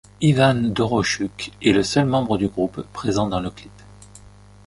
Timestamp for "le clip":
3.39-3.71